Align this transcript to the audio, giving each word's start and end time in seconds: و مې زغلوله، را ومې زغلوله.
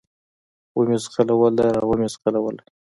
و 0.75 0.79
مې 0.87 0.97
زغلوله، 1.03 1.65
را 1.77 1.83
ومې 1.89 2.07
زغلوله. 2.13 2.61